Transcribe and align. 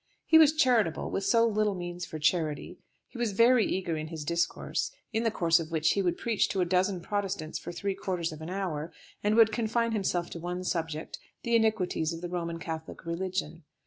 He 0.25 0.39
was 0.39 0.53
charitable, 0.55 1.11
with 1.11 1.25
so 1.25 1.45
little 1.45 1.75
means 1.75 2.07
for 2.07 2.17
charity; 2.17 2.79
he 3.07 3.19
was 3.19 3.33
very 3.33 3.67
eager 3.67 3.95
in 3.95 4.07
his 4.07 4.25
discourses, 4.25 4.89
in 5.13 5.21
the 5.21 5.29
course 5.29 5.59
of 5.59 5.69
which 5.69 5.91
he 5.91 6.01
would 6.01 6.17
preach 6.17 6.47
to 6.49 6.59
a 6.59 6.65
dozen 6.65 7.01
Protestants 7.01 7.59
for 7.59 7.71
three 7.71 7.93
quarters 7.93 8.31
of 8.31 8.41
an 8.41 8.49
hour, 8.49 8.91
and 9.23 9.35
would 9.35 9.51
confine 9.51 9.91
himself 9.91 10.31
to 10.31 10.39
one 10.39 10.63
subject, 10.63 11.19
the 11.43 11.55
iniquities 11.55 12.13
of 12.13 12.21
the 12.21 12.29
Roman 12.29 12.57
Catholic 12.57 13.05
religion. 13.05 13.63